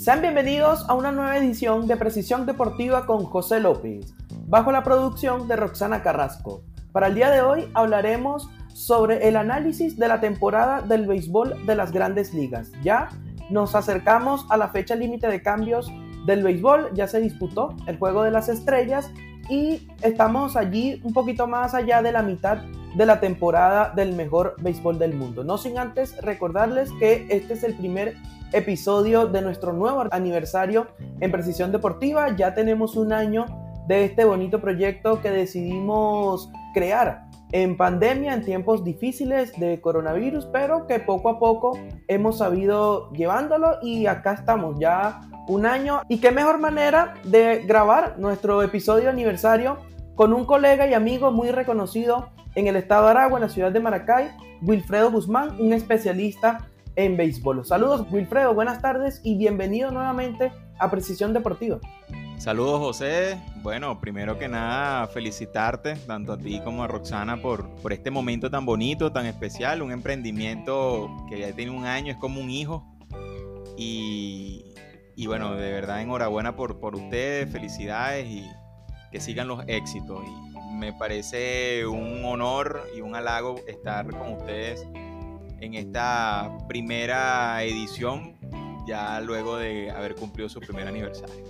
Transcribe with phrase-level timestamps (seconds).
[0.00, 4.14] Sean bienvenidos a una nueva edición de Precisión Deportiva con José López,
[4.46, 6.62] bajo la producción de Roxana Carrasco.
[6.90, 11.74] Para el día de hoy hablaremos sobre el análisis de la temporada del béisbol de
[11.74, 12.72] las grandes ligas.
[12.82, 13.10] Ya
[13.50, 15.92] nos acercamos a la fecha límite de cambios
[16.24, 19.10] del béisbol, ya se disputó el Juego de las Estrellas
[19.50, 22.56] y estamos allí un poquito más allá de la mitad
[22.96, 25.44] de la temporada del mejor béisbol del mundo.
[25.44, 28.16] No sin antes recordarles que este es el primer
[28.52, 30.88] episodio de nuestro nuevo aniversario
[31.20, 32.36] en Precisión Deportiva.
[32.36, 33.46] Ya tenemos un año
[33.86, 40.86] de este bonito proyecto que decidimos crear en pandemia, en tiempos difíciles de coronavirus, pero
[40.86, 46.02] que poco a poco hemos sabido llevándolo y acá estamos ya un año.
[46.08, 49.78] Y qué mejor manera de grabar nuestro episodio aniversario
[50.14, 53.72] con un colega y amigo muy reconocido en el estado de Aragua, en la ciudad
[53.72, 54.30] de Maracay,
[54.62, 57.64] Wilfredo Guzmán, un especialista en béisbol.
[57.64, 61.78] Saludos Wilfredo, buenas tardes y bienvenido nuevamente a Precisión Deportiva.
[62.38, 67.92] Saludos José, bueno, primero que nada felicitarte tanto a ti como a Roxana por, por
[67.92, 72.40] este momento tan bonito, tan especial, un emprendimiento que ya tiene un año, es como
[72.40, 72.86] un hijo
[73.76, 74.64] y,
[75.16, 78.46] y bueno, de verdad enhorabuena por, por ustedes, felicidades y
[79.12, 80.20] que sigan los éxitos.
[80.72, 84.86] Me parece un honor y un halago estar con ustedes
[85.60, 88.34] en esta primera edición,
[88.86, 91.44] ya luego de haber cumplido su primer aniversario.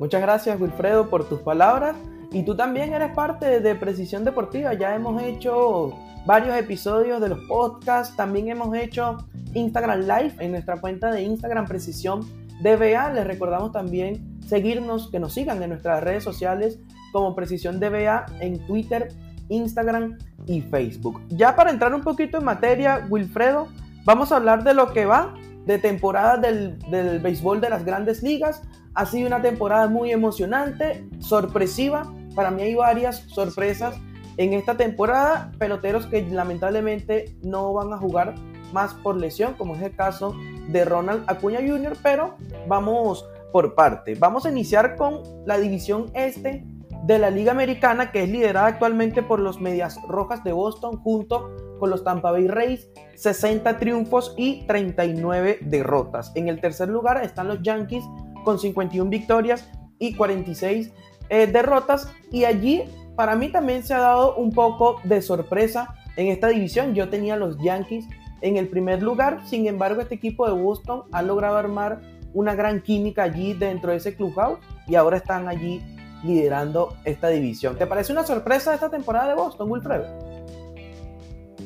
[0.00, 1.96] Muchas gracias Wilfredo por tus palabras.
[2.32, 7.38] Y tú también eres parte de Precisión Deportiva, ya hemos hecho varios episodios de los
[7.46, 9.18] podcasts, también hemos hecho
[9.54, 12.26] Instagram Live en nuestra cuenta de Instagram Precisión
[12.60, 16.80] DBA, les recordamos también seguirnos, que nos sigan en nuestras redes sociales
[17.12, 19.12] como Precisión DBA en Twitter,
[19.48, 21.20] Instagram y Facebook.
[21.28, 23.68] Ya para entrar un poquito en materia, Wilfredo,
[24.04, 25.34] vamos a hablar de lo que va
[25.66, 28.62] de temporada del, del béisbol de las grandes ligas.
[28.94, 32.12] Ha sido una temporada muy emocionante, sorpresiva.
[32.34, 33.96] Para mí hay varias sorpresas
[34.36, 35.52] en esta temporada.
[35.58, 38.34] Peloteros que lamentablemente no van a jugar
[38.72, 40.34] más por lesión, como es el caso
[40.68, 44.16] de Ronald Acuña Jr., pero vamos por parte.
[44.16, 46.66] Vamos a iniciar con la división este
[47.06, 51.50] de la Liga Americana, que es liderada actualmente por los Medias Rojas de Boston, junto
[51.78, 56.32] con los Tampa Bay Rays, 60 triunfos y 39 derrotas.
[56.34, 58.04] En el tercer lugar están los Yankees
[58.42, 60.92] con 51 victorias y 46
[61.28, 62.10] eh, derrotas.
[62.30, 62.84] Y allí,
[63.16, 66.94] para mí también se ha dado un poco de sorpresa en esta división.
[66.94, 68.06] Yo tenía los Yankees
[68.40, 72.00] en el primer lugar, sin embargo, este equipo de Boston ha logrado armar
[72.34, 75.82] una gran química allí dentro de ese clubhouse y ahora están allí
[76.24, 77.76] liderando esta división.
[77.76, 80.06] ¿Te parece una sorpresa esta temporada de Boston, Wilfredo?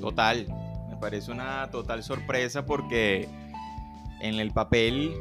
[0.00, 0.46] Total,
[0.88, 3.28] me parece una total sorpresa porque
[4.20, 5.14] en el papel,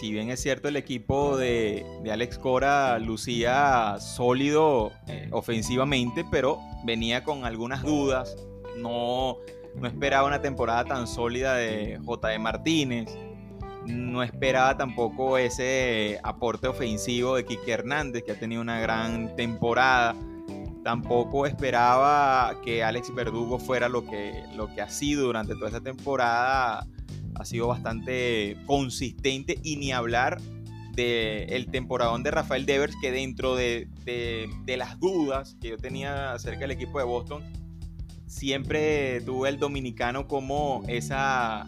[0.00, 7.24] si bien es cierto el equipo de, Alex Cora lucía sólido eh, ofensivamente, pero venía
[7.24, 8.36] con algunas dudas,
[8.78, 9.36] no,
[9.74, 12.38] no esperaba una temporada tan sólida de J.D.
[12.38, 13.16] Martínez,
[13.86, 20.14] no esperaba tampoco ese aporte ofensivo de Kike Hernández, que ha tenido una gran temporada.
[20.84, 25.80] Tampoco esperaba que Alex Verdugo fuera lo que, lo que ha sido durante toda esta
[25.80, 26.86] temporada.
[27.34, 30.40] Ha sido bastante consistente y ni hablar
[30.94, 36.32] del el temporadón de Rafael Devers, que dentro de, de las dudas que yo tenía
[36.32, 37.42] acerca del equipo de Boston,
[38.26, 41.64] siempre tuve el dominicano como esa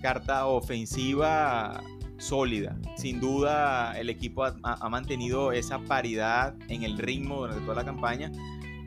[0.00, 1.82] carta ofensiva
[2.18, 2.76] sólida.
[2.96, 8.30] Sin duda el equipo ha, mantenido esa paridad en el ritmo durante toda la campaña.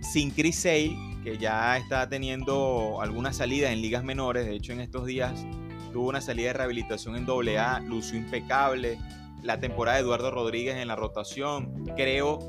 [0.02, 4.46] Sin Chris Sale, que ya está teniendo algunas salidas en ligas menores.
[4.46, 5.46] De hecho, en estos días
[5.94, 8.98] tuvo una salida de rehabilitación en AA, lució impecable.
[9.44, 11.86] La temporada de Eduardo Rodríguez en la rotación.
[11.96, 12.40] Creo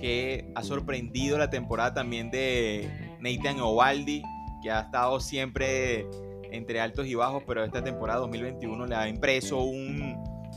[0.00, 4.22] que ha sorprendido la temporada también de Nathan Ovaldi,
[4.62, 6.06] que ha estado siempre
[6.52, 10.16] entre altos y bajos, pero esta temporada 2021 le ha impreso un,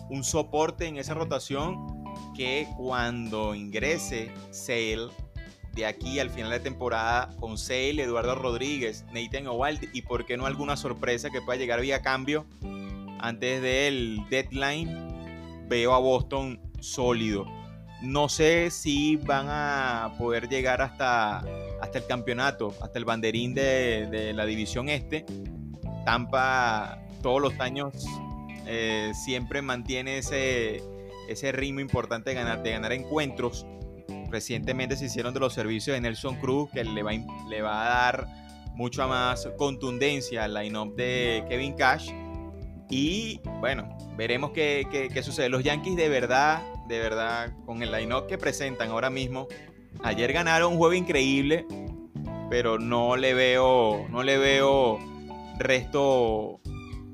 [0.10, 2.04] un soporte en esa rotación
[2.36, 5.10] que cuando ingrese Sale
[5.74, 10.38] de aquí al final de temporada con Sale, Eduardo Rodríguez, Nathan Ovaldi y por qué
[10.38, 12.46] no alguna sorpresa que pueda llegar vía cambio
[13.20, 17.46] antes del deadline, veo a Boston sólido.
[18.02, 21.40] No sé si van a poder llegar hasta,
[21.82, 25.26] hasta el campeonato, hasta el banderín de, de la división este,
[26.06, 28.06] Tampa todos los años
[28.68, 30.82] eh, siempre mantiene ese,
[31.28, 33.66] ese ritmo importante de ganar, de ganar encuentros.
[34.30, 37.12] Recientemente se hicieron de los servicios de Nelson Cruz, que le va,
[37.50, 38.28] le va a dar
[38.76, 42.12] mucha más contundencia al line-up de Kevin Cash.
[42.90, 45.50] Y bueno, veremos qué, qué, sucede.
[45.50, 49.48] Los Yankees de verdad, de verdad, con el line que presentan ahora mismo,
[50.04, 51.66] ayer ganaron un juego increíble,
[52.50, 55.00] pero no le veo, no le veo
[55.60, 56.60] resto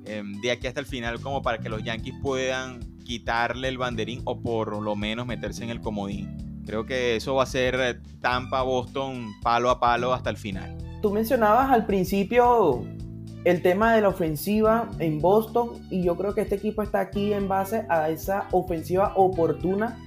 [0.05, 4.21] em, de aquí hasta el final como para que los Yankees puedan quitarle el banderín
[4.25, 6.63] o por lo menos meterse en el comodín.
[6.65, 10.77] Creo que eso va a ser Tampa-Boston palo a palo hasta el final.
[11.01, 12.83] Tú mencionabas al principio
[13.43, 17.33] el tema de la ofensiva en Boston y yo creo que este equipo está aquí
[17.33, 19.97] en base a esa ofensiva oportuna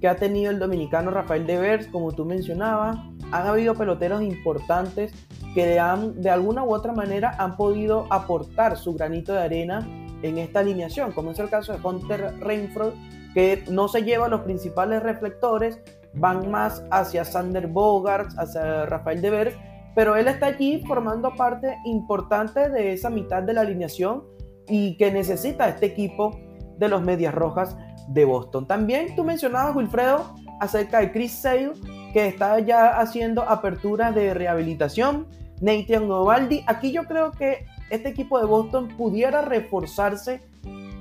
[0.00, 2.96] que ha tenido el dominicano Rafael Devers, como tú mencionabas.
[3.30, 5.12] Han habido peloteros importantes
[5.54, 9.86] que de, de alguna u otra manera han podido aportar su granito de arena
[10.22, 12.92] en esta alineación, como es el caso de Hunter Renfro,
[13.34, 15.80] que no se lleva los principales reflectores,
[16.14, 19.56] van más hacia Sander Bogarts, hacia Rafael Devers,
[19.94, 24.24] pero él está allí formando parte importante de esa mitad de la alineación
[24.68, 26.38] y que necesita este equipo
[26.78, 27.76] de los Medias Rojas
[28.08, 28.66] de Boston.
[28.66, 31.72] También tú mencionabas, Wilfredo, acerca de Chris Sale,
[32.12, 35.26] que está ya haciendo aperturas de rehabilitación.
[35.60, 40.42] Nathan Ovaldi, aquí yo creo que este equipo de Boston pudiera reforzarse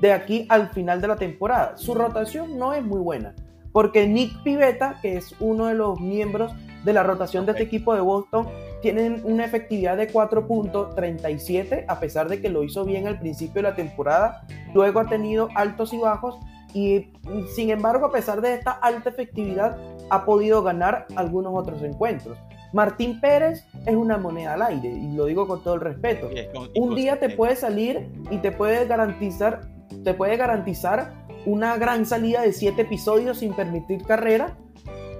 [0.02, 1.78] de aquí al final de la temporada.
[1.78, 3.36] Su rotación no es muy buena,
[3.72, 7.94] porque Nick Pivetta, que es uno de los miembros de la rotación de este equipo
[7.94, 8.48] de Boston,
[8.82, 13.70] tiene una efectividad de 4.37, a pesar de que lo hizo bien al principio de
[13.70, 14.46] la temporada.
[14.74, 16.38] Luego ha tenido altos y bajos
[16.74, 17.08] y
[17.56, 19.78] sin embargo, a pesar de esta alta efectividad,
[20.10, 22.38] ha podido ganar algunos otros encuentros.
[22.74, 26.30] Martín Pérez es una moneda al aire, y lo digo con todo el respeto.
[26.76, 29.62] Un día te puede salir y te puede garantizar,
[30.04, 31.14] te puede garantizar
[31.46, 34.58] una gran salida de siete episodios sin permitir carrera,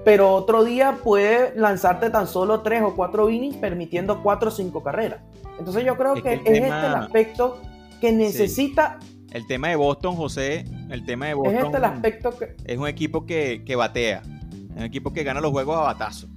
[0.04, 4.84] pero otro día puede lanzarte tan solo tres o cuatro innings permitiendo cuatro o cinco
[4.84, 5.22] carreras.
[5.58, 7.62] Entonces yo creo que, es este el aspecto
[8.00, 9.00] que necesita...
[9.32, 11.56] El tema de Boston, José, el tema de Boston...
[11.56, 12.56] Es este el aspecto que...
[12.66, 14.22] Es un equipo que, que batea,
[14.78, 16.28] un equipo que gana los juegos a batazo.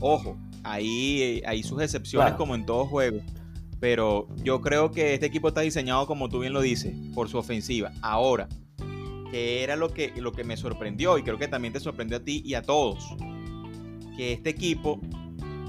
[0.00, 3.20] Ojo, ahí hay sus excepciones como en todo juego.
[3.80, 7.38] Pero yo creo que este equipo está diseñado, como tú bien lo dices, por su
[7.38, 7.92] ofensiva.
[8.02, 8.48] Ahora,
[9.30, 12.20] que era lo que, lo que me sorprendió y creo que también te sorprendió a
[12.20, 13.14] ti y a todos,
[14.16, 15.00] que este equipo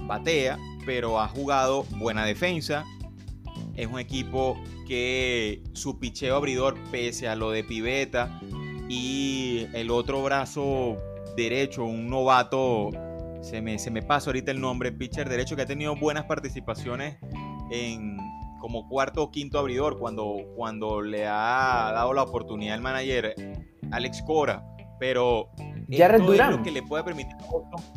[0.08, 2.84] batea, pero ha jugado buena defensa.
[3.76, 8.42] Es un equipo que su picheo abridor, pese a lo de Piveta
[8.90, 10.98] y el otro brazo
[11.40, 12.90] derecho, un novato
[13.42, 17.18] se me, se me pasa ahorita el nombre, pitcher derecho que ha tenido buenas participaciones
[17.72, 18.18] en
[18.60, 23.34] como cuarto o quinto abridor cuando, cuando le ha dado la oportunidad el manager
[23.92, 24.64] Alex Cora,
[25.00, 25.50] pero
[25.90, 26.58] Jared Durán.
[26.58, 27.36] lo que le puede permitir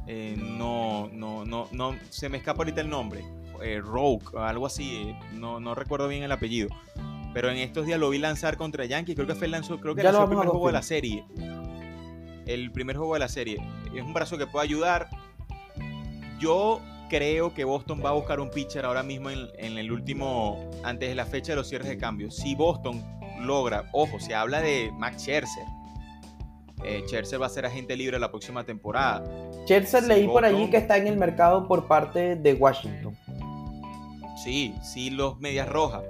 [0.07, 3.25] eh, no, no, no, no, se me escapa ahorita el nombre,
[3.63, 6.69] eh, Rogue, algo así, eh, no, no recuerdo bien el apellido,
[7.35, 9.95] pero en estos días lo vi lanzar contra Yankee, creo que fue el, lanzó, creo
[9.97, 11.25] que lanzó el primer juego de la serie,
[12.47, 13.59] el primer juego de la serie,
[13.95, 15.09] es un brazo que puede ayudar,
[16.39, 21.11] yo creo que Boston va a buscar un pitcher ahora mismo en, el último, antes
[21.11, 22.31] de la fecha de los cierres de cambio.
[22.31, 23.05] Si Boston
[23.41, 25.65] logra, ojo, se habla de Max Scherzer.
[26.85, 29.23] Eh, Scherzer va a ser agente libre la próxima temporada.
[29.65, 33.17] Scherzer leí por allí que está en el mercado por parte de Washington.
[34.43, 36.03] Sí, sí, los medias rojas.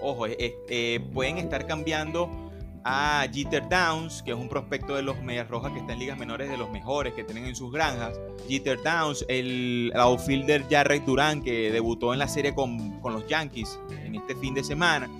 [0.00, 2.45] Ojo, eh, eh, pueden estar cambiando
[2.88, 6.16] a Jeter Downs, que es un prospecto de los Medias Rojas que está en ligas
[6.16, 8.20] menores de los mejores que tienen en sus granjas.
[8.48, 14.14] Jeter Downs, el outfielder Jarrett Durán, que debutó en la serie con, los Yankees en
[14.14, 15.10] este fin de semana.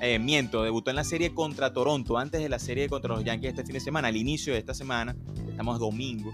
[0.00, 3.50] Eh, miento, debutó en la serie contra Toronto, antes de la serie contra los Yankees
[3.50, 5.16] este fin de semana, al inicio de esta semana,
[5.50, 6.32] estamos domingo,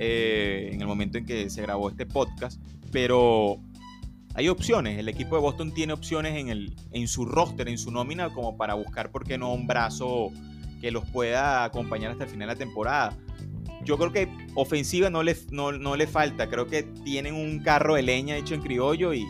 [0.00, 2.60] eh, en el momento en que se grabó este podcast,
[2.90, 3.60] pero
[4.34, 4.98] hay opciones.
[4.98, 8.56] El equipo de Boston tiene opciones en, el, en su roster, en su nómina, como
[8.56, 10.32] para buscar, ¿por qué no?, un brazo
[10.80, 13.16] que los pueda acompañar hasta el final de la temporada.
[13.84, 16.48] Yo creo que ofensiva no le, no, le falta.
[16.48, 19.24] Creo que tienen un carro de leña hecho en criollo y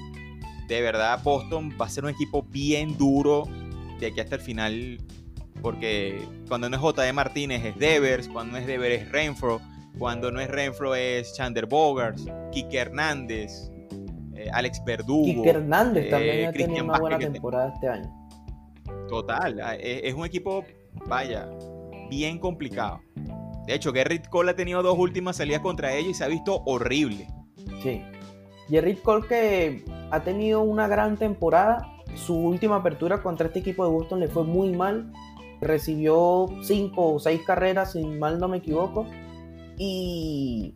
[0.68, 3.44] de verdad Boston va a ser un equipo bien duro
[4.00, 4.98] de aquí hasta el final.
[5.60, 7.12] Porque cuando no es J.D.
[7.12, 9.60] Martínez es Devers, cuando no es Devers es Renfro,
[9.98, 13.70] cuando no es Renfro es Chander Bogarts, Kike Hernández,
[14.44, 15.24] eh, Alex Verdugo.
[15.24, 18.12] Kike Hernández también eh, ha tenido una buena temporada este año.
[19.08, 20.64] Total, ah, es, un equipo,
[21.06, 21.48] vaya,
[22.10, 23.00] bien complicado.
[23.66, 26.62] De hecho, Gerrit Cole ha tenido dos últimas salidas contra ellos y se ha visto
[26.66, 27.26] horrible.
[27.82, 28.02] Sí.
[28.68, 31.90] Gerrit Cole que ha tenido una gran temporada.
[32.14, 35.10] Su última apertura contra este equipo de Boston le fue muy mal.
[35.60, 39.06] Recibió cinco o seis carreras, si mal no me equivoco.
[39.78, 40.74] Y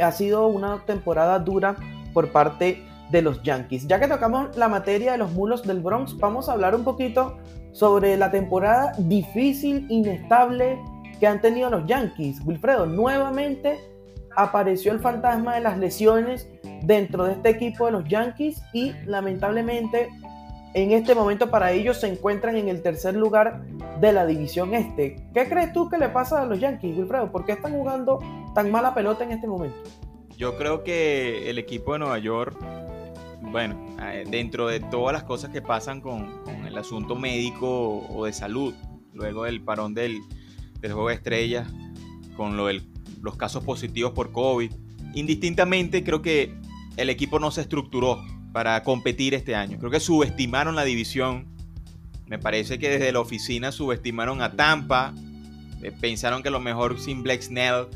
[0.00, 1.76] ha sido una temporada dura
[2.12, 3.86] por parte de los Yankees.
[3.86, 7.36] Ya que tocamos la materia de los mulos del Bronx, vamos a hablar un poquito
[7.72, 10.78] sobre la temporada difícil, inestable
[11.18, 12.40] que han tenido los Yankees.
[12.44, 13.78] Wilfredo, nuevamente
[14.36, 16.48] apareció el fantasma de las lesiones
[16.82, 20.08] dentro de este equipo de los Yankees y lamentablemente
[20.74, 23.62] en este momento para ellos se encuentran en el tercer lugar
[24.00, 25.16] de la división este.
[25.32, 27.30] ¿Qué crees tú que le pasa a los Yankees, Wilfredo?
[27.30, 28.18] ¿Por qué están jugando
[28.54, 29.76] tan mala pelota en este momento?
[30.36, 32.56] Yo creo que el equipo de Nueva York,
[33.54, 38.32] bueno, eh, dentro de todas las cosas que pasan con, el asunto médico o de
[38.32, 38.74] salud,
[39.12, 40.22] luego del parón del,
[40.80, 41.72] del juego de estrellas,
[42.36, 42.66] con lo
[43.22, 44.72] los casos positivos por COVID,
[45.14, 46.52] indistintamente creo que
[46.96, 48.20] el equipo no se estructuró
[48.52, 49.78] para competir este año.
[49.78, 51.46] Creo que subestimaron la división.
[52.26, 55.14] Me parece que desde la oficina subestimaron a Tampa.
[55.80, 57.86] Eh, pensaron que a lo mejor sin Black Snell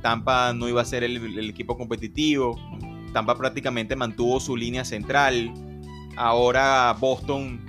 [0.00, 2.58] Tampa no iba a ser el, equipo competitivo.
[3.12, 5.52] Tampa prácticamente mantuvo su línea central.
[6.16, 7.64] Ahora Boston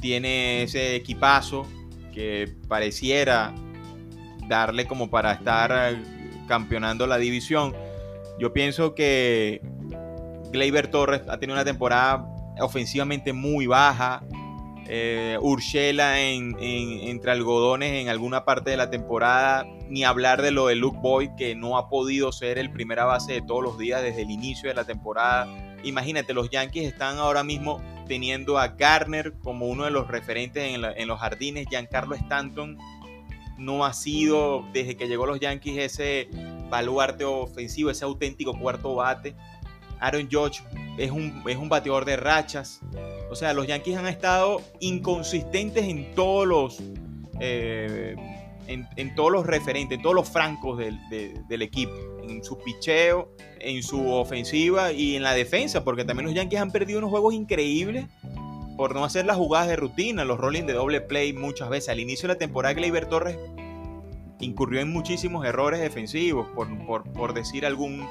[0.00, 1.66] tiene ese equipazo
[2.12, 3.54] que pareciera
[4.48, 5.96] darle como para estar
[6.48, 7.74] campeonando la división.
[8.38, 9.60] Yo pienso que
[10.50, 12.26] Gleyber Torres ha tenido una temporada
[12.60, 14.24] ofensivamente muy baja.
[14.92, 19.64] Eh, Urshela en, entre algodones en alguna parte de la temporada.
[19.88, 23.34] Ni hablar de lo de Luke Boyd, que no ha podido ser el primera base
[23.34, 25.46] de todos los días desde el inicio de la temporada.
[25.84, 31.06] Imagínate, los Yankees están ahora mismo teniendo a Garner como uno de los referentes en,
[31.06, 31.68] los jardines.
[31.70, 32.76] Giancarlo Stanton
[33.58, 36.28] no ha sido, desde que llegó a los Yankees, ese
[36.68, 39.36] baluarte ofensivo, ese auténtico cuarto bate.
[40.00, 40.64] Aaron Judge
[40.98, 41.12] es
[41.46, 42.80] es un bateador de rachas.
[43.30, 46.82] O sea, los Yankees han estado inconsistentes en todos los,
[47.38, 48.16] eh,
[48.66, 50.98] en, todos los referentes, en todos los francos del,
[51.48, 51.92] del, equipo.
[52.28, 56.72] En su picheo, en su ofensiva y en la defensa, porque también los Yankees han
[56.72, 58.06] perdido unos juegos increíbles
[58.76, 61.90] por no hacer las jugadas de rutina, los rolling de doble play muchas veces.
[61.90, 63.38] Al inicio de la temporada, Gleyber Torres
[64.40, 68.08] incurrió en muchísimos errores defensivos, por, por, por decir algún,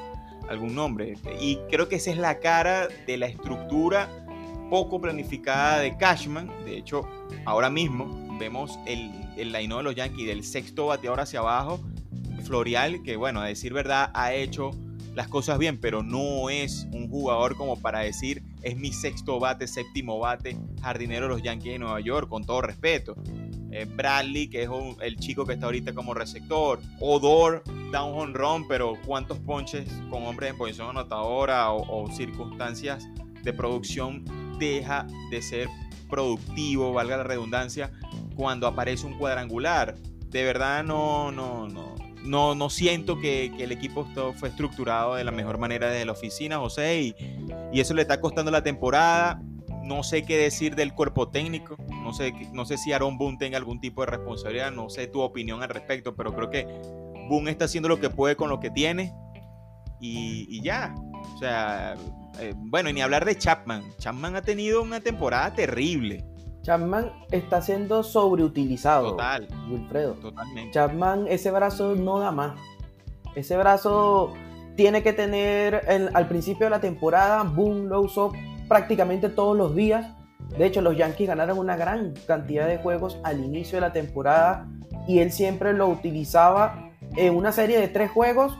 [0.47, 1.15] algún nombre.
[1.41, 4.09] Y creo que esa es la cara de la estructura
[4.69, 6.49] poco planificada de Cashman.
[6.65, 7.07] De hecho,
[7.45, 11.79] ahora mismo vemos el, el line de los Yankees del sexto bateador hacia abajo,
[12.43, 14.71] Florial, que bueno, a decir verdad, ha hecho
[15.15, 19.67] las cosas bien, pero no es un jugador como para decir es mi sexto bate,
[19.67, 23.15] séptimo bate, jardinero de los Yankees de Nueva York, con todo respeto.
[23.71, 24.69] Eh, Bradley, que es
[25.01, 26.79] el chico que está ahorita como receptor.
[26.99, 33.07] Odor da un honrón, pero ¿cuántos ponches con hombres en posición anotadora o, o circunstancias
[33.43, 34.23] de producción
[34.59, 35.69] deja de ser
[36.09, 37.91] productivo, valga la redundancia,
[38.35, 39.95] cuando aparece un cuadrangular?
[40.27, 45.31] De verdad no, no, no, no, no siento que, el equipo fue estructurado de la
[45.31, 47.15] mejor manera desde la oficina, José, y,
[47.73, 49.41] y eso le está costando la temporada
[49.89, 51.75] no sé qué decir del cuerpo técnico.
[52.03, 54.71] No sé, no sé si Aaron Boone tenga algún tipo de responsabilidad.
[54.71, 56.65] No sé tu opinión al respecto, pero creo que
[57.27, 59.13] Boone está haciendo lo que puede con lo que tiene.
[59.99, 60.93] Y, ya.
[61.33, 61.95] O sea,
[62.41, 63.83] eh, bueno, y ni hablar de Chapman.
[63.97, 66.25] Chapman ha tenido una temporada terrible.
[66.61, 69.11] Chapman está siendo sobreutilizado.
[69.11, 69.47] Total.
[69.69, 70.13] Wilfredo.
[70.15, 70.71] Totalmente.
[70.71, 72.59] Chapman, ese brazo no da más.
[73.35, 74.33] Ese brazo
[74.75, 78.31] tiene que tener al principio de la temporada, Boone lo usó
[78.69, 80.15] prácticamente todos los días.
[80.57, 84.67] De hecho, los Yankees ganaron una gran cantidad de juegos al inicio de la temporada
[85.05, 88.57] y él siempre lo utilizaba en una serie de tres juegos.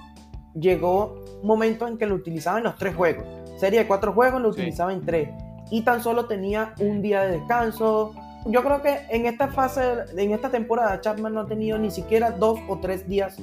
[0.56, 3.26] Llegó un momento en que lo utilizaba en los tres juegos.
[3.60, 5.30] Serie de cuatro juegos lo utilizaba en tres.
[5.70, 8.14] Y tan solo tenía un día de descanso.
[8.46, 9.82] Yo creo que en esta fase,
[10.16, 13.36] en esta temporada, Chapman no ha tenido ni siquiera dos o tres días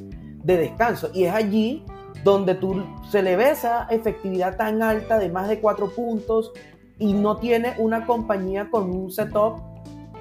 [0.42, 1.10] de descanso.
[1.12, 1.84] Y es allí
[2.24, 6.50] donde tú se le ve esa efectividad tan alta de más de cuatro puntos
[6.98, 9.60] y no tiene una compañía con un setup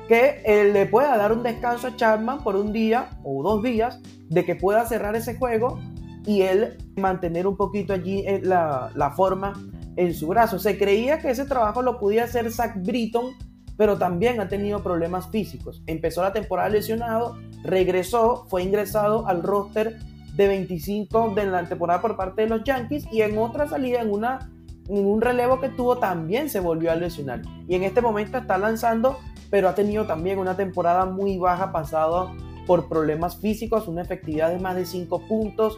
[0.10, 4.02] que eh, le pueda dar un descanso a Chapman por un día o dos días
[4.28, 5.80] de que pueda cerrar ese juego
[6.26, 9.54] y él mantener un poquito allí eh, la, la forma
[9.96, 10.60] en su brazo.
[10.60, 13.34] Se creía que ese trabajo lo podía hacer Zach Britton,
[13.78, 15.82] pero también ha tenido problemas físicos.
[15.88, 19.98] Empezó la temporada lesionado, regresó, fue ingresado al roster
[20.36, 24.12] de 25 de la temporada por parte de los Yankees y en otra salida, en,
[24.12, 24.52] una,
[24.88, 27.42] en un relevo que tuvo, también se volvió a lesionar.
[27.68, 29.18] Y en este momento está lanzando,
[29.50, 32.32] pero ha tenido también una temporada muy baja pasado
[32.66, 35.78] por problemas físicos, una efectividad de más de 5 puntos.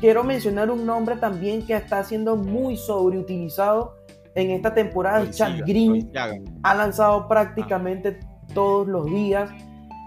[0.00, 3.96] Quiero mencionar un nombre también que está siendo muy sobreutilizado
[4.34, 6.10] en esta temporada, Chad Green.
[6.62, 8.20] Ha lanzado prácticamente
[8.52, 9.50] todos los días.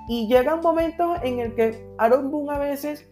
[0.07, 3.07] Y llega un momento en el que Aaron Boone a veces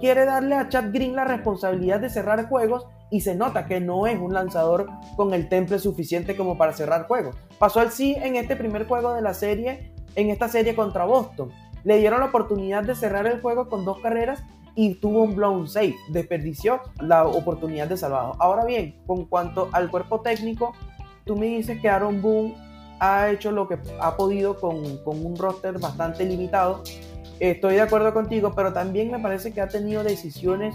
[0.00, 4.06] quiere darle a Chad Green la responsabilidad de cerrar juegos y se nota que no
[4.06, 7.36] es un lanzador con el temple suficiente como para cerrar juegos.
[7.58, 11.50] Pasó al sí en este primer juego de la serie en esta serie contra Boston.
[11.84, 14.42] Le dieron la oportunidad de cerrar el juego con dos carreras
[14.76, 18.34] y tuvo un blown save, desperdició la oportunidad de salvado.
[18.38, 20.74] Ahora bien, con cuanto al cuerpo técnico,
[21.24, 22.54] tú me dices que Aaron Boone
[23.00, 26.82] ha hecho lo que ha podido con, con un roster bastante limitado.
[27.40, 30.74] Estoy de acuerdo contigo, pero también me parece que ha tenido decisiones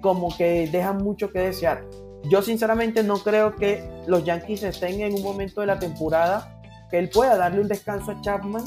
[0.00, 1.84] como que dejan mucho que desear.
[2.24, 6.60] Yo sinceramente no creo que los Yankees estén en un momento de la temporada
[6.90, 8.64] que él pueda darle un descanso a Chapman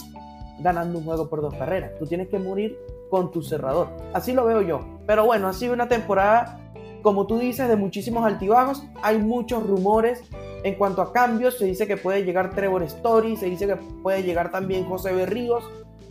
[0.59, 1.91] ganando un juego por dos carreras.
[1.97, 2.77] Tú tienes que morir
[3.09, 3.89] con tu cerrador.
[4.13, 4.81] Así lo veo yo.
[5.05, 6.59] Pero bueno, ha sido una temporada,
[7.01, 8.83] como tú dices, de muchísimos altibajos.
[9.01, 10.23] Hay muchos rumores
[10.63, 11.57] en cuanto a cambios.
[11.57, 15.63] Se dice que puede llegar Trevor Story, se dice que puede llegar también José Berríos.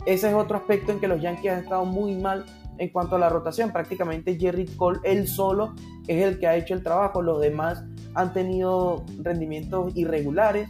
[0.05, 2.45] Ese es otro aspecto en que los Yankees han estado muy mal
[2.77, 3.71] en cuanto a la rotación.
[3.71, 5.73] Prácticamente Jerry Cole, él solo,
[6.07, 7.21] es el que ha hecho el trabajo.
[7.21, 7.83] Los demás
[8.15, 10.67] han tenido rendimientos irregulares.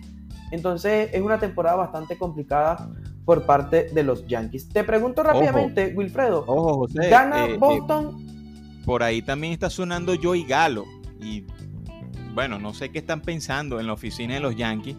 [0.51, 2.89] Entonces es una temporada bastante complicada
[3.29, 4.69] por parte de los Yankees.
[4.69, 6.45] Te pregunto rápidamente, Wilfredo.
[6.47, 7.09] Ojo, José.
[7.09, 8.25] ¿Gana eh, eh, Boston?
[8.87, 10.85] por ahí también está sonando Joey Galo.
[11.21, 11.43] Y
[12.33, 14.95] bueno, no sé qué están pensando en la oficina de los Yankees.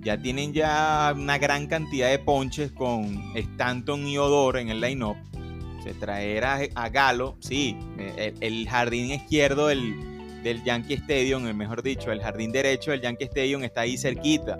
[0.00, 5.18] Ya tienen ya una gran cantidad de ponches con Stanton y Odor en el line-up.
[5.84, 7.76] Se traerá a, Galo, sí,
[8.40, 13.62] el, jardín izquierdo del, del Yankee Stadium, mejor dicho, el jardín derecho del Yankee Stadium
[13.62, 14.58] está ahí cerquita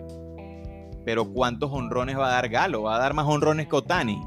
[1.05, 2.83] pero ¿cuántos honrones va a dar Galo?
[2.83, 4.21] ¿Va a dar más honrones que Otani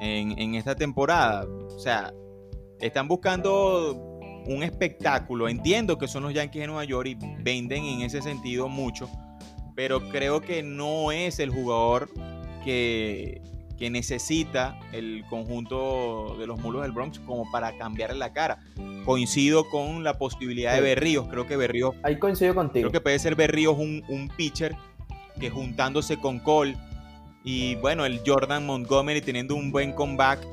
[0.00, 1.46] en, esta temporada?
[1.46, 2.12] O sea,
[2.80, 3.94] están buscando
[4.46, 5.48] un espectáculo.
[5.48, 9.08] Entiendo que son los Yankees de Nueva York y venden en ese sentido mucho,
[9.74, 12.10] pero creo que no es el jugador
[12.64, 13.42] que,
[13.78, 18.58] necesita el conjunto de los mulos del Bronx como para cambiarle la cara.
[19.04, 21.28] Coincido con la posibilidad de Berríos.
[21.28, 21.94] Creo que Berríos.
[22.02, 22.82] Ahí coincido contigo.
[22.82, 24.74] Creo que puede ser Berríos un, un pitcher
[25.38, 26.76] que juntándose con Cole
[27.44, 30.46] y bueno, el Jordan Montgomery teniendo un buen comeback,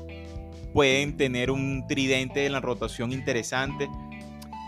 [0.72, 3.88] pueden tener un tridente en la rotación interesante.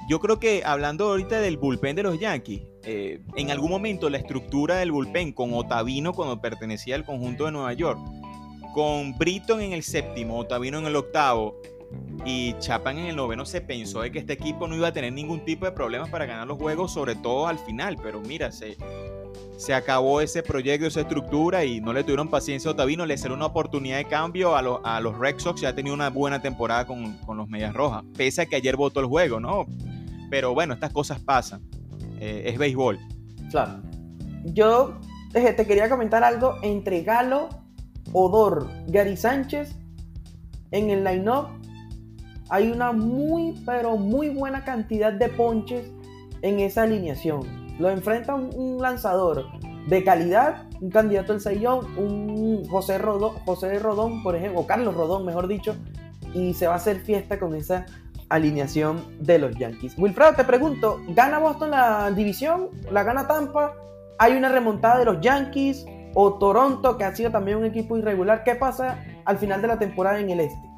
[0.08, 4.18] Yo creo que hablando ahorita del bullpen de los Yankees, eh, en algún momento la
[4.18, 7.98] estructura del bullpen con Otavino cuando pertenecía al conjunto de Nueva York,
[8.74, 11.60] con Britton en el séptimo, Otavino en el octavo
[12.24, 15.12] y Chapman en el noveno, se pensó de que este equipo no iba a tener
[15.12, 17.96] ningún tipo de problemas para ganar los juegos, sobre todo al final.
[18.02, 18.76] Pero mira, se,
[19.58, 23.36] se acabó ese proyecto, esa estructura y no le tuvieron paciencia a Otavino, le salió
[23.36, 24.62] una oportunidad de cambio a,
[25.00, 28.46] los Red Sox, ya ha tenido una buena temporada con, los Medias Rojas, pese a
[28.46, 29.66] que ayer votó el juego, ¿no?
[30.30, 31.60] Pero bueno, estas cosas pasan,
[32.20, 33.00] eh, es béisbol.
[33.50, 33.82] Claro.
[34.44, 34.94] Yo
[35.34, 37.48] eh, te quería comentar algo entre Galo,
[38.12, 39.74] Odor, Gary Sánchez,
[40.70, 41.48] en el line-up
[42.48, 45.90] hay una muy, pero muy buena cantidad de ponches
[46.42, 49.46] en esa alineación lo enfrenta un, lanzador
[49.86, 54.94] de calidad, un candidato al Sayón, un José Rodón, José Rodón, por ejemplo, o Carlos
[54.94, 55.76] Rodón, mejor dicho,
[56.34, 57.86] y se va a hacer fiesta con esa
[58.28, 59.94] alineación de los Yankees.
[59.96, 62.68] Wilfredo, te pregunto, ¿gana Boston la división?
[62.90, 63.74] ¿La gana Tampa?
[64.18, 65.86] ¿Hay una remontada de los Yankees?
[66.14, 68.42] ¿O Toronto, que ha sido también un equipo irregular?
[68.44, 70.68] ¿Qué pasa al final de la temporada en el este?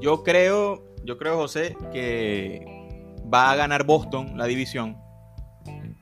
[0.00, 2.64] Yo creo, yo creo, José, que
[3.32, 5.03] va a ganar Boston la división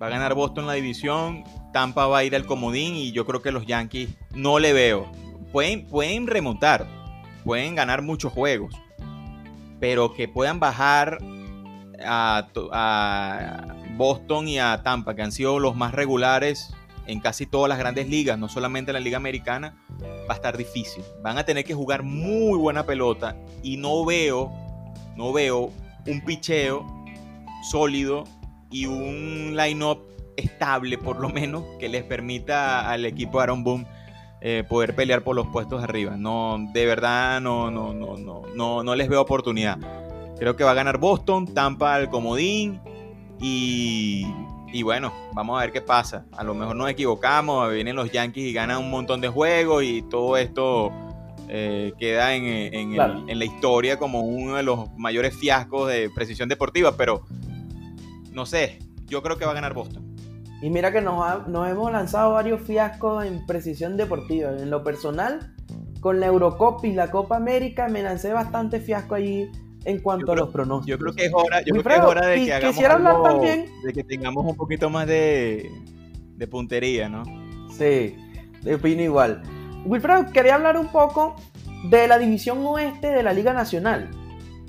[0.02, 3.40] Va a ganar Boston la división, Tampa va a ir al comodín y yo creo
[3.40, 5.12] que los Yankees no le veo.
[5.52, 6.88] Pueden, pueden remontar,
[7.44, 8.74] pueden ganar muchos juegos,
[9.78, 11.18] pero que puedan bajar
[12.04, 12.48] a,
[13.96, 16.74] Boston y a Tampa, que han sido los más regulares
[17.06, 19.76] en casi todas las grandes ligas, no solamente en la Liga Americana,
[20.28, 21.04] va a estar difícil.
[21.22, 24.50] Van a tener que jugar muy buena pelota y no veo,
[25.14, 25.70] no veo
[26.08, 26.84] un picheo
[27.70, 28.24] sólido
[28.72, 30.00] y un line-up
[30.36, 33.86] estable, por lo menos, que les permita al equipo de Aaron Boone
[34.40, 36.16] eh, poder pelear por los puestos arriba.
[36.16, 39.78] No, de verdad, no, no, no, no, no, no les veo oportunidad.
[40.38, 42.80] Creo que va a ganar Boston, Tampa al comodín
[43.40, 44.26] y,
[44.72, 46.26] y bueno, vamos a ver qué pasa.
[46.32, 50.02] A lo mejor nos equivocamos, vienen los Yankees y ganan un montón de juegos y
[50.02, 50.90] todo esto
[51.48, 56.96] eh, queda en, en, la historia como uno de los mayores fiascos de precisión deportiva,
[56.96, 57.22] pero
[58.32, 60.12] no sé, yo creo que va a ganar Boston.
[60.62, 64.50] Y mira que nos, hemos lanzado varios fiascos en precisión deportiva.
[64.50, 65.52] En lo personal,
[66.00, 69.50] con la Eurocopa y la Copa América me lancé bastante fiasco allí
[69.84, 70.86] en cuanto a los pronósticos.
[70.86, 73.66] Yo creo que es hora, yo creo que es hora de que hagamos algo, también,
[73.84, 75.68] de que tengamos un poquito más de,
[76.36, 77.24] de puntería, ¿no?
[77.76, 78.16] Sí,
[78.72, 79.42] opino igual.
[79.84, 81.34] Wilfredo, quería hablar un poco
[81.90, 84.10] de la división oeste de la Liga Nacional.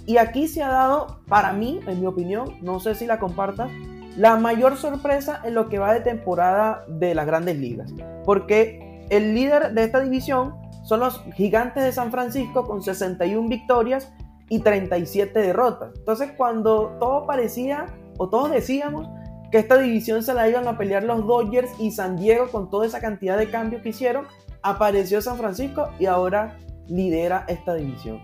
[0.05, 3.71] Y aquí se ha dado, para mí, en mi opinión, no sé si la compartas,
[4.17, 7.93] la mayor sorpresa en lo que va de temporada de las grandes ligas.
[8.25, 14.11] Porque el líder de esta división son los gigantes de San Francisco con 61 victorias
[14.49, 15.91] y 37 derrotas.
[15.97, 17.87] Entonces cuando todo parecía,
[18.17, 19.07] o todos decíamos,
[19.51, 22.85] que esta división se la iban a pelear los Dodgers y San Diego con toda
[22.85, 24.25] esa cantidad de cambios que hicieron,
[24.63, 28.19] apareció San Francisco y ahora lidera esta división.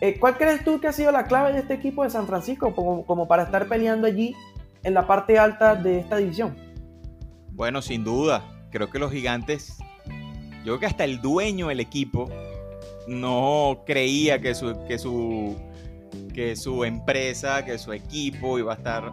[0.00, 2.74] Eh, ¿Cuál crees tú que ha sido la clave de este equipo de San Francisco
[2.74, 4.34] como, como para estar peleando allí
[4.82, 6.56] en la parte alta de esta división?
[7.52, 8.42] Bueno, sin duda.
[8.70, 9.76] Creo que los gigantes,
[10.58, 12.30] yo creo que hasta el dueño del equipo
[13.08, 15.56] no creía que su, que su,
[16.32, 19.12] que su empresa, que su equipo iba a estar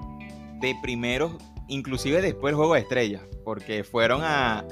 [0.60, 1.34] de primeros
[1.68, 4.64] inclusive después del juego de estrellas, porque fueron a,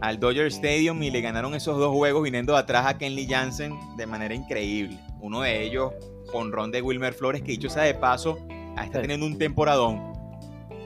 [0.00, 4.06] al Dodger Stadium y le ganaron esos dos juegos viniendo atrás a Kenley Jansen de
[4.06, 4.98] manera increíble.
[5.20, 5.92] Uno de ellos,
[6.30, 8.38] con Ron de Wilmer Flores, que dicho sea de paso,
[8.84, 10.12] está teniendo un temporadón.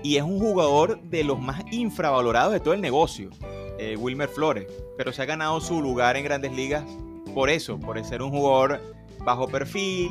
[0.03, 3.31] Y es un jugador de los más infravalorados de todo el negocio,
[3.79, 4.67] eh, Wilmer Flores.
[4.97, 6.85] Pero se ha ganado su lugar en grandes ligas
[7.35, 8.81] por eso, por ser un jugador
[9.25, 10.11] bajo perfil,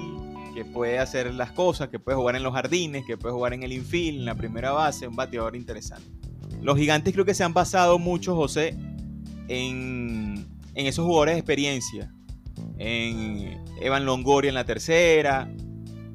[0.54, 3.64] que puede hacer las cosas, que puede jugar en los jardines, que puede jugar en
[3.64, 6.10] el infield, en la primera base, un bateador interesante.
[6.62, 8.78] Los gigantes creo que se han basado mucho, José,
[9.48, 12.14] en, en esos jugadores de experiencia.
[12.78, 15.52] En Evan Longoria en la tercera,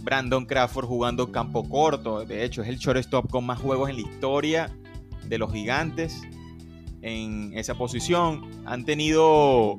[0.02, 2.24] Brandon Crawford jugando campo corto.
[2.24, 4.76] De hecho, es el shortstop con más juegos en la historia
[5.24, 6.22] de los gigantes
[7.02, 8.50] en esa posición.
[8.64, 9.78] Han tenido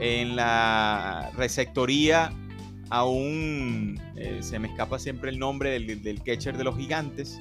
[0.00, 2.32] en la receptoría
[2.92, 7.40] aún eh, se me escapa siempre el nombre del, catcher de los gigantes,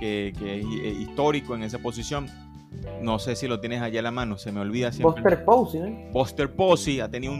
[0.00, 2.26] que, es eh, histórico en esa posición.
[3.00, 5.22] No sé si lo tienes allá a la mano, se me olvida siempre.
[5.22, 6.10] Buster Posey, ¿eh?
[6.12, 7.34] Buster Posey ha tenido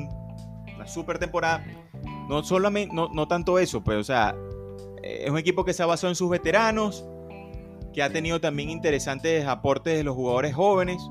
[0.80, 1.64] una super temporada.
[2.28, 4.34] No solamente, no, no tanto eso, pero o sea,
[5.02, 7.04] es un equipo que se ha basado en sus veteranos,
[7.92, 11.02] que ha tenido también interesantes aportes de los jugadores jóvenes.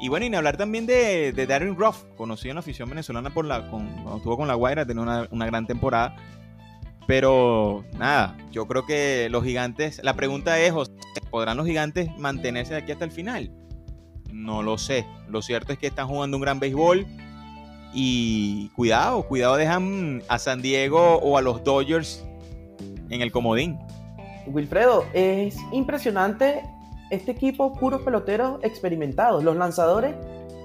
[0.00, 3.68] Y bueno, y hablar también de, Darren Ruff, conocido en la afición venezolana por la,
[3.68, 6.14] cuando estuvo con la Guaira, tenía una, una, gran temporada.
[7.06, 10.72] Pero nada, yo creo que los gigantes, la pregunta es,
[11.30, 13.50] ¿podrán los gigantes mantenerse de aquí hasta el final?
[14.30, 15.06] No lo sé.
[15.28, 17.06] Lo cierto es que están jugando un gran béisbol.
[17.92, 22.24] Y cuidado, cuidado, dejan a San Diego o a los Dodgers
[23.10, 23.78] en el comodín.
[24.46, 26.62] Wilfredo, es impresionante
[27.10, 29.42] este equipo puros peloteros experimentados.
[29.44, 30.14] Los lanzadores,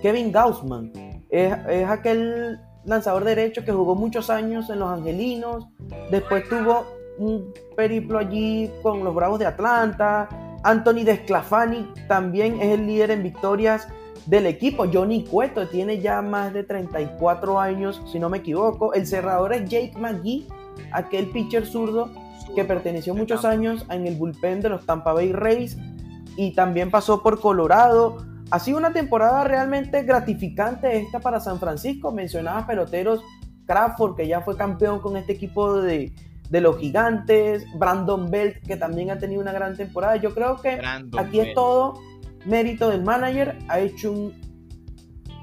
[0.02, 0.92] Kevin Gaussman,
[1.30, 1.54] es,
[1.88, 5.68] aquel lanzador derecho que jugó muchos años en los Angelinos,
[6.12, 6.86] después tuvo
[7.18, 10.28] un periplo allí con los Bravos de Atlanta.
[10.64, 13.88] Anthony Desclafani también es el líder en victorias
[14.26, 14.86] del equipo.
[14.92, 18.94] Johnny Cueto tiene ya más de 34 años, si no me equivoco.
[18.94, 20.48] El cerrador es Jake McGee,
[20.92, 22.10] aquel pitcher zurdo
[22.56, 25.78] que perteneció muchos años en el bullpen de los Tampa Bay Rays
[26.36, 28.18] y también pasó por Colorado.
[28.52, 32.12] Ha sido una temporada realmente gratificante esta para San Francisco.
[32.12, 33.22] Mencionaba peloteros
[33.66, 36.14] Crawford, que ya fue campeón con este equipo de,
[36.50, 40.18] los gigantes, Brandon Belt, que también ha tenido una gran temporada.
[40.18, 40.80] Yo creo que
[41.18, 42.00] aquí es todo
[42.46, 43.58] mérito del manager.
[43.68, 44.34] Ha hecho, un,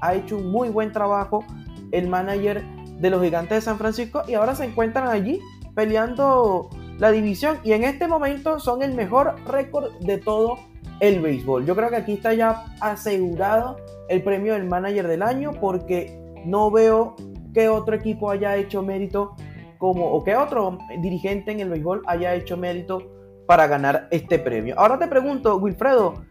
[0.01, 1.43] ha hecho un muy buen trabajo
[1.91, 2.63] el manager
[2.99, 5.39] de los gigantes de San Francisco y ahora se encuentran allí
[5.75, 10.59] peleando la división y en este momento son el mejor récord de todo
[10.99, 11.65] el béisbol.
[11.65, 16.69] Yo creo que aquí está ya asegurado el premio del manager del año porque no
[16.69, 17.15] veo
[17.53, 19.35] que otro equipo haya hecho mérito
[19.77, 23.01] como o que otro dirigente en el béisbol haya hecho mérito
[23.47, 24.75] para ganar este premio.
[24.77, 26.23] Ahora te pregunto, Wilfredo,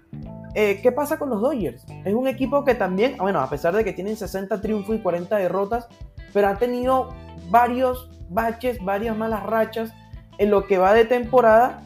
[0.55, 1.85] eh, ¿qué pasa con los Dodgers?
[2.05, 5.37] Es un equipo que también, bueno, a pesar de que tienen 60 triunfos y 40
[5.37, 5.89] derrotas,
[6.33, 7.09] pero han tenido
[7.49, 9.93] varios baches, varias malas rachas
[10.39, 11.83] en lo que va de temporada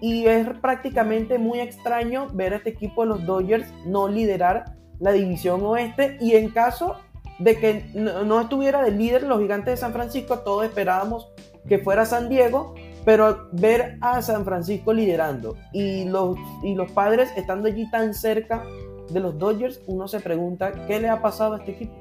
[0.00, 5.12] y es prácticamente muy extraño ver a este equipo de los Dodgers no liderar la
[5.12, 6.96] división oeste y en caso
[7.38, 11.32] de que no, estuviera de líder los gigantes de San Francisco, todos esperábamos
[11.68, 17.30] que fuera San Diego, pero ver a San Francisco liderando y los, y los padres
[17.36, 18.64] estando allí tan cerca
[19.10, 21.94] de los Dodgers, uno se pregunta qué le ha pasado a este equipo.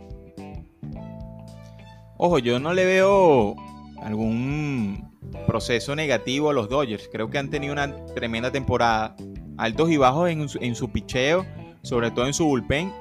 [2.17, 3.55] Ojo, yo no le veo
[4.01, 5.07] algún
[5.45, 7.09] proceso negativo a los Dodgers.
[7.11, 9.15] Creo que han tenido una tremenda temporada.
[9.57, 11.45] Altos y bajos en su, en su picheo,
[11.83, 12.91] sobre todo en su bullpen.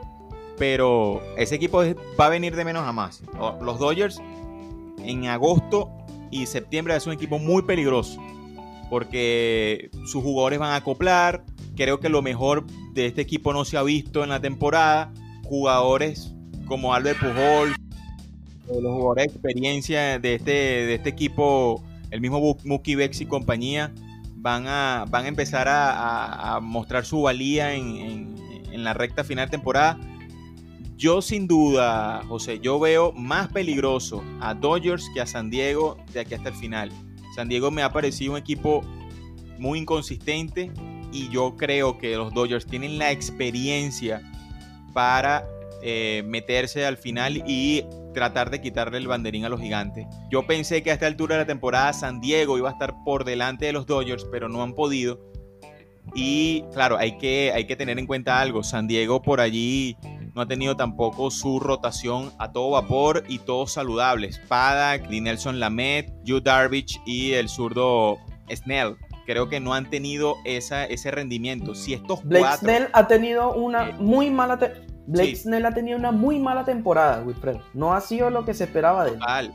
[0.58, 1.82] Pero ese equipo
[2.18, 3.22] va a venir de menos a más.
[3.60, 4.20] Los Dodgers
[5.02, 5.90] en agosto
[6.30, 8.20] y septiembre es un equipo muy peligroso.
[8.88, 11.44] Porque sus jugadores van a acoplar.
[11.74, 15.12] Creo que lo mejor de este equipo no se ha visto en la temporada.
[15.44, 16.32] Jugadores
[16.66, 17.74] como Albert Pujol,
[18.68, 23.92] los jugadores de experiencia de este, de este equipo el mismo Mookie Bex y compañía
[24.36, 28.34] van a, van a empezar a, mostrar su valía en,
[28.72, 29.98] la recta final de temporada.
[30.96, 36.20] Yo sin duda, José, yo veo más peligroso a Dodgers que a San Diego de
[36.20, 36.90] aquí hasta el final.
[37.34, 38.80] San Diego me ha parecido un equipo
[39.58, 40.72] muy inconsistente
[41.12, 44.22] y yo creo que los Dodgers tienen la experiencia
[44.94, 45.46] para
[45.82, 50.06] eh, meterse al final y tratar de quitarle el banderín a los gigantes.
[50.30, 53.24] Yo pensé que a esta altura de la temporada San Diego iba a estar por
[53.24, 55.20] delante de los Dodgers, pero no han podido.
[56.14, 58.62] Y claro, hay que, hay que tener en cuenta algo.
[58.62, 59.98] San Diego por allí
[60.36, 64.38] no ha tenido tampoco su rotación a todo vapor y todos saludables.
[64.46, 68.18] Paddock, Nelson Lamet, Yu Darvish y el zurdo
[68.54, 71.74] Snell creo que no han tenido esa, ese rendimiento.
[71.74, 74.58] Si estos Blake Snell ha tenido una muy mala
[75.06, 77.56] Blake Snell ha tenido una muy mala temporada, Wilfred.
[77.72, 79.18] No ha sido lo que se esperaba de él.
[79.18, 79.54] Total.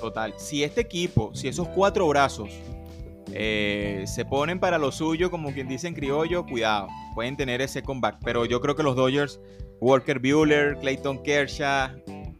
[0.00, 0.34] Total.
[0.36, 2.50] Si este equipo, si esos cuatro brazos
[3.32, 7.82] eh, se ponen para lo suyo, como quien dice en criollo, cuidado, pueden tener ese
[7.82, 8.18] comeback.
[8.24, 9.40] Pero yo creo que los Dodgers,
[9.80, 11.90] Walker Bueller, Clayton Kershaw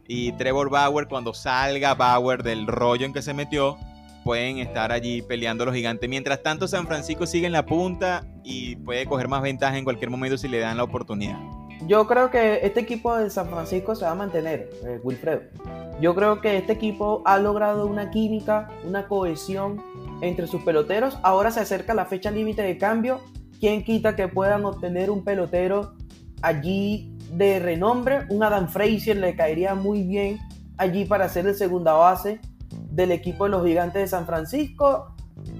[0.07, 3.77] y Trevor Bauer, cuando salga Bauer del rollo en que se metió,
[4.23, 6.09] pueden estar allí peleando los gigantes.
[6.09, 10.09] Mientras tanto, San Francisco sigue en la punta y puede coger más ventaja en cualquier
[10.09, 11.39] momento si le dan la oportunidad.
[11.87, 15.41] Yo creo que este equipo de San Francisco se va a mantener, eh, Wilfredo.
[16.01, 19.81] Yo creo que este equipo ha logrado una química, una cohesión
[20.21, 21.17] entre sus peloteros.
[21.23, 23.21] Ahora se acerca la fecha límite de cambio.
[23.59, 25.93] ¿Quién quita que puedan obtener un pelotero
[26.41, 28.25] allí de renombre?
[28.29, 30.39] Un Adam Frazier le caería muy bien
[30.77, 32.39] allí para ser el segunda base
[32.91, 35.13] del equipo de los gigantes de San Francisco.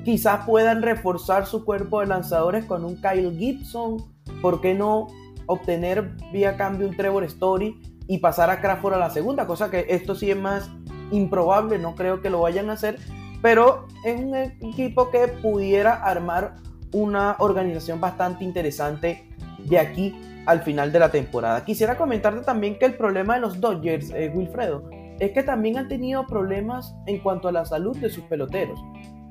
[0.04, 3.98] Quizás puedan reforzar su cuerpo de lanzadores con un Kyle Gibson.
[4.42, 5.08] ¿Por qué no
[5.46, 9.46] obtener vía cambio un Trevor Story y pasar a Crawford a la segunda?
[9.46, 10.70] Cosa que esto sí es más
[11.12, 12.98] improbable, no creo que lo vayan a hacer.
[13.42, 16.56] Pero es un equipo que pudiera armar
[16.92, 19.28] una organización bastante interesante
[19.60, 21.64] de aquí al final de la temporada.
[21.64, 25.88] Quisiera comentarte también que el problema de los Dodgers, eh, Wilfredo, es que también han
[25.88, 28.80] tenido problemas en cuanto a la salud de sus peloteros.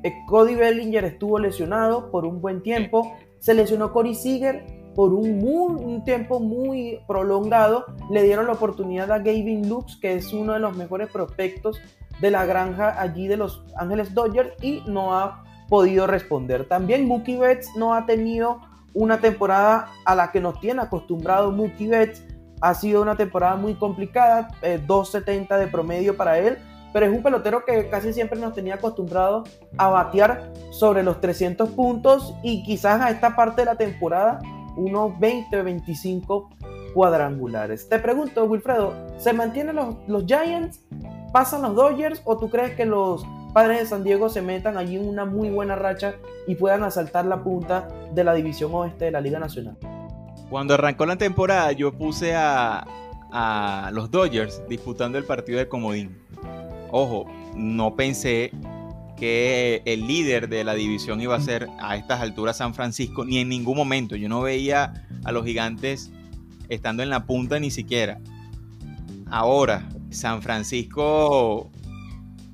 [0.04, 6.02] Eh, Cody Bellinger estuvo lesionado por un buen tiempo, se lesionó Corey Seager por un,
[6.04, 10.76] tiempo muy prolongado, le dieron la oportunidad a Gavin Lux, que es uno de los
[10.76, 11.80] mejores prospectos
[12.20, 16.66] de la granja allí de los Ángeles Dodgers y no ha podido responder.
[16.66, 18.60] También Mookie Betts no ha tenido
[18.94, 22.24] una temporada a la que nos tiene acostumbrado Mookie Betts
[22.60, 26.58] ha sido una temporada muy complicada, 2.70 eh, de promedio para él,
[26.92, 29.44] pero es un pelotero que casi siempre nos tenía acostumbrado
[29.76, 34.40] a batear sobre los 300 puntos y quizás a esta parte de la temporada
[34.76, 36.50] unos 20 o 25
[36.94, 37.88] cuadrangulares.
[37.88, 40.80] Te pregunto, Wilfredo, ¿se mantienen los, los Giants?
[41.32, 42.22] ¿Pasan los Dodgers?
[42.24, 45.50] ¿O tú crees que los padres de San Diego se metan allí en una muy
[45.50, 46.14] buena racha
[46.46, 49.76] y puedan asaltar la punta de la división oeste de la Liga Nacional?
[50.48, 52.86] Cuando arrancó la temporada, yo puse a,
[53.92, 56.16] los Dodgers disputando el partido de Comodín.
[56.90, 58.50] Ojo, no pensé
[59.18, 63.38] que el líder de la división iba a ser a estas alturas San Francisco, ni
[63.38, 64.16] en ningún momento.
[64.16, 66.10] Yo no veía a los gigantes
[66.70, 68.18] estando en la punta ni siquiera.
[69.30, 71.70] Ahora, San Francisco,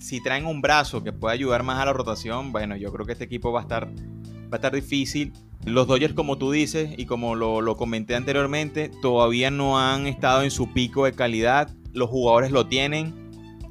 [0.04, 3.12] si traen un brazo que pueda ayudar más a la rotación, bueno, yo creo que
[3.12, 5.32] este equipo va a estar, va a estar difícil.
[5.64, 10.50] Los Dodgers, como tú dices, y como lo, comenté anteriormente, todavía no han estado en
[10.50, 11.70] su pico de calidad.
[11.94, 13.14] Los jugadores lo tienen.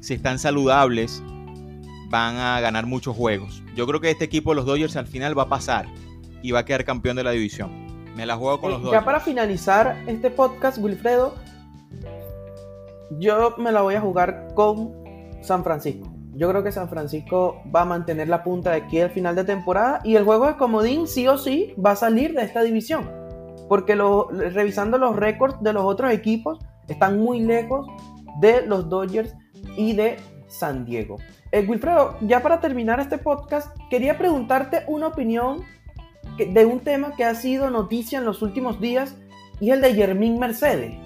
[0.00, 1.22] Si están saludables,
[2.10, 3.62] van a ganar muchos juegos.
[3.76, 5.86] Yo creo que este equipo de los Dodgers al final va a pasar
[6.42, 7.70] y va a quedar campeón de la división.
[8.16, 9.00] Me la juego con los Dodgers.
[9.00, 11.36] Ya para finalizar este podcast, Wilfredo,
[13.18, 14.92] yo me la voy a jugar con
[15.42, 16.08] San Francisco.
[16.36, 19.44] Yo creo que San Francisco va a mantener la punta de aquí al final de
[19.44, 23.08] temporada y el juego de comodín sí o sí va a salir de esta división.
[23.68, 27.86] Porque revisando los récords de los otros equipos, están muy lejos
[28.40, 29.34] de los Dodgers
[29.76, 30.16] y de
[30.48, 31.16] San Diego.
[31.52, 35.62] Eh, Wilfredo, ya para terminar este podcast, quería preguntarte una opinión
[36.36, 39.16] de un tema que ha sido noticia en los últimos días
[39.60, 40.96] y el de Germín Mercedes.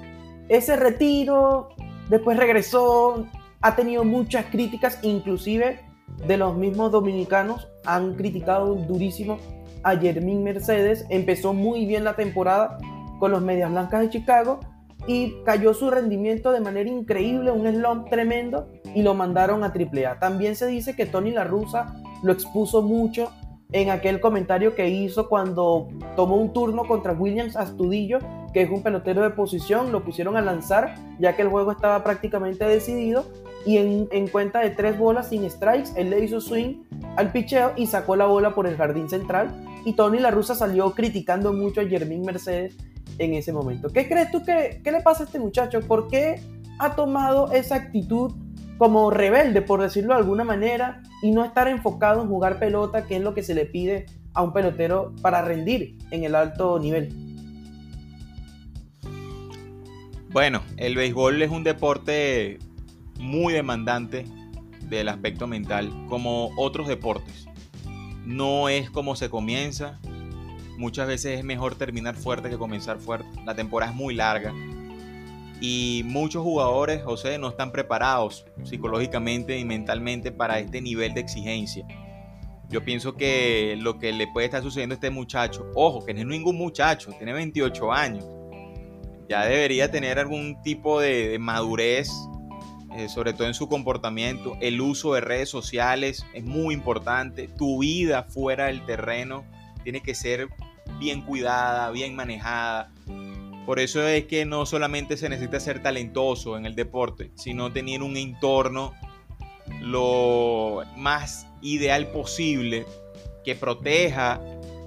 [0.48, 1.68] Ese retiro,
[2.08, 3.26] después regresó,
[3.60, 5.80] ha tenido muchas críticas, inclusive
[6.26, 9.38] de los mismos dominicanos han criticado durísimo
[9.82, 11.06] a Jermín Mercedes.
[11.10, 12.78] Empezó muy bien la temporada
[13.18, 14.60] con los Medias Blancas de Chicago
[15.06, 20.18] y cayó su rendimiento de manera increíble, un slump tremendo y lo mandaron a AAA.
[20.18, 23.30] También se dice que Tony La Russa lo expuso mucho
[23.72, 28.18] en aquel comentario que hizo cuando tomó un turno contra Williams Astudillo,
[28.52, 32.02] que es un pelotero de posición, lo pusieron a lanzar ya que el juego estaba
[32.02, 33.26] prácticamente decidido
[33.66, 36.84] y en, cuenta de tres bolas sin strikes, él le hizo swing
[37.16, 40.92] al picheo y sacó la bola por el jardín central y Tony La Russa salió
[40.92, 42.76] criticando mucho a Jermín Mercedes
[43.18, 43.90] en ese momento.
[43.90, 45.80] ¿Qué crees tú que le pasa a este muchacho?
[45.80, 46.40] ¿Por qué
[46.78, 48.32] ha tomado esa actitud
[48.78, 53.16] como rebelde, por decirlo de alguna manera, y no estar enfocado en jugar pelota, que
[53.16, 57.12] es lo que se le pide a un pelotero para rendir en el alto nivel?
[60.30, 62.58] Bueno, el béisbol es un deporte
[63.18, 64.24] muy demandante
[64.82, 67.48] del aspecto mental, como otros deportes.
[68.24, 69.98] No es como se comienza.
[70.76, 73.28] Muchas veces es mejor terminar fuerte que comenzar fuerte.
[73.44, 74.52] La temporada es muy larga.
[75.60, 81.86] Y muchos jugadores, José, no están preparados psicológicamente y mentalmente para este nivel de exigencia.
[82.68, 86.20] Yo pienso que lo que le puede estar sucediendo a este muchacho, ojo, que no
[86.20, 88.26] es ningún muchacho, tiene 28 años,
[89.28, 92.10] ya debería tener algún tipo de, madurez,
[92.96, 94.56] eh, sobre todo en su comportamiento.
[94.60, 97.48] El uso de redes sociales es muy importante.
[97.48, 99.44] Tu vida fuera del terreno
[99.82, 100.48] tiene que ser
[100.98, 102.90] bien cuidada, bien manejada.
[103.68, 108.02] Por eso es que no solamente se necesita ser talentoso en el deporte, sino tener
[108.02, 108.94] un entorno
[109.82, 112.86] lo más ideal posible
[113.44, 114.40] que proteja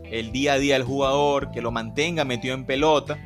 [0.03, 3.19] el día a día del jugador, que lo mantenga metido en pelota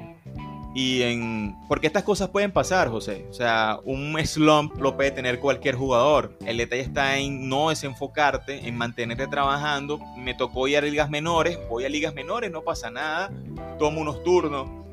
[0.76, 1.56] y en...
[1.70, 3.26] Porque estas cosas pueden pasar, José.
[3.30, 6.38] O sea, un slump lo puede tener cualquier jugador.
[6.46, 10.02] El detalle está en no desenfocarte, en mantenerte trabajando.
[10.18, 13.32] Me tocó ir a ligas menores, voy a ligas menores, no pasa nada.
[13.80, 14.85] Tomo unos turnos,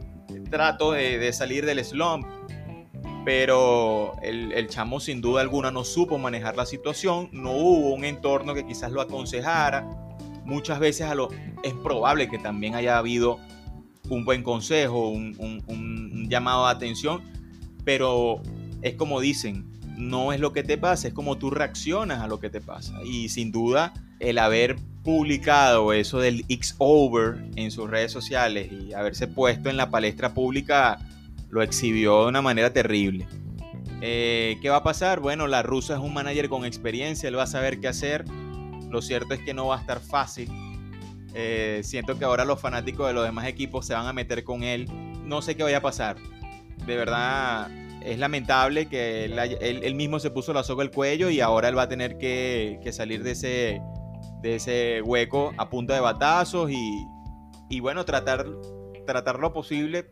[0.50, 2.26] trato de, salir del slump.
[3.24, 7.28] Pero el, chamo sin duda alguna no supo manejar la situación.
[7.32, 9.88] No hubo un entorno que quizás lo aconsejara.
[10.44, 11.28] Muchas veces a lo,
[11.62, 13.38] es probable que también haya habido
[14.08, 17.22] un buen consejo, un, llamado de atención,
[17.84, 18.40] pero
[18.80, 22.40] es como dicen, no es lo que te pasa, es como tú reaccionas a lo
[22.40, 23.00] que te pasa.
[23.04, 29.26] Y sin duda, el haber publicado eso del X-Over en sus redes sociales y haberse
[29.26, 30.98] puesto en la palestra pública
[31.50, 33.26] lo exhibió de una manera terrible.
[34.00, 35.20] Eh, ¿Qué va a pasar?
[35.20, 38.24] Bueno, la rusa es un manager con experiencia, él va a saber qué hacer.
[38.90, 40.50] Lo cierto es que no va a estar fácil
[41.34, 44.62] eh, siento que ahora los fanáticos de los demás equipos se van a meter con
[44.62, 44.86] él.
[45.24, 46.16] No sé qué vaya a pasar.
[46.86, 47.70] De verdad,
[48.02, 51.82] es lamentable que él, mismo se puso la soga al cuello y ahora él va
[51.82, 53.82] a tener que, salir de ese,
[54.42, 58.44] de ese hueco a punta de batazos y, bueno, tratar,
[59.06, 60.10] tratar lo posible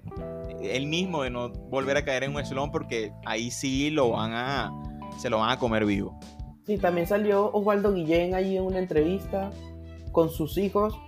[0.62, 4.32] él mismo de no volver a caer en un slump porque ahí sí lo van
[4.32, 4.72] a,
[5.18, 6.18] se lo van a comer vivo.
[6.66, 9.50] Sí, también salió Osvaldo Guillén ahí en una entrevista
[10.12, 10.98] con sus hijos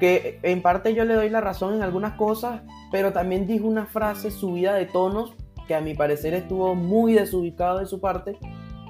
[0.00, 3.86] que en parte yo le doy la razón en algunas cosas, pero también dijo una
[3.86, 5.34] frase subida de tonos
[5.68, 8.36] que a mi parecer estuvo muy desubicado de su parte.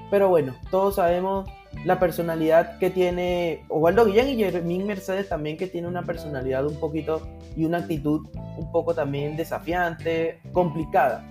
[0.09, 1.49] Pero bueno, todos sabemos
[1.85, 6.79] la personalidad que tiene Osvaldo Guillén y Jermín Mercedes también, que tiene una personalidad un
[6.79, 7.21] poquito
[7.55, 11.23] y una actitud un poco también desafiante, complicada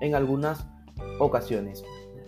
[0.00, 0.66] en algunas
[1.18, 1.84] ocasiones.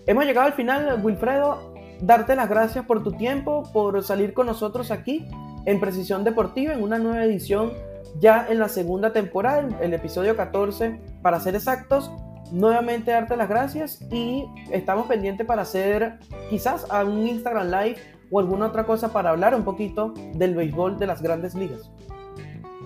[0.07, 1.73] Hemos llegado al final, Wilfredo.
[2.03, 5.27] Darte las gracias por tu tiempo, por salir con nosotros aquí
[5.67, 7.73] en Precisión Deportiva en una nueva edición
[8.19, 12.11] ya en la segunda temporada, el episodio 14 para ser exactos.
[12.53, 17.97] Nuevamente darte las gracias y estamos pendientes para hacer quizás un Instagram Live
[18.31, 21.91] o alguna otra cosa para hablar un poquito del béisbol de las grandes ligas.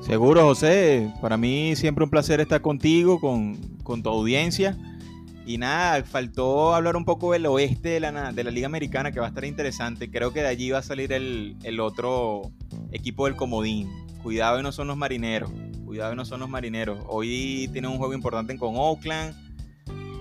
[0.01, 1.11] Seguro, José.
[1.21, 4.77] Para mí siempre un placer estar contigo, con, con tu audiencia.
[5.47, 9.21] Y nada, faltó hablar un poco del oeste de la, de la Liga Americana, que
[9.21, 10.11] va a estar interesante.
[10.11, 12.51] Creo que de allí va a salir el, el otro
[12.93, 13.91] equipo del Comodín.
[14.23, 15.51] Cuidado no son los marineros.
[15.85, 16.99] Cuidado no son los marineros.
[17.09, 19.44] Hoy tiene un juego importante con Oakland.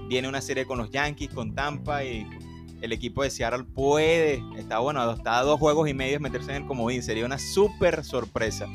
[0.07, 2.27] Viene una serie con los Yankees, con Tampa y
[2.81, 6.63] el equipo de Seattle puede, está bueno, está a dos juegos y medio meterse en
[6.63, 7.01] el comodín.
[7.01, 8.67] Sería una súper sorpresa.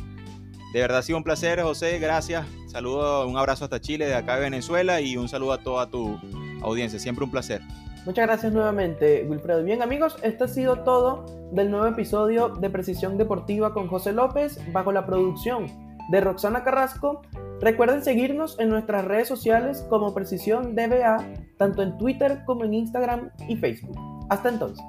[0.73, 1.99] De verdad ha sido un placer, José.
[1.99, 2.47] Gracias.
[2.69, 6.19] Saludo, un abrazo hasta Chile, de acá de Venezuela y un saludo a toda tu
[6.63, 6.99] audiencia.
[6.99, 7.61] Siempre un placer.
[8.07, 9.63] Muchas gracias nuevamente, Wilfredo.
[9.63, 14.59] Bien, amigos, este ha sido todo del nuevo episodio de Precisión Deportiva con José López
[14.73, 17.23] bajo la producción de Roxana Carrasco.
[17.61, 23.31] Recuerden seguirnos en nuestras redes sociales como Precisión DBA, tanto en Twitter como en Instagram
[23.49, 23.99] y Facebook.
[24.31, 24.85] Hasta entonces.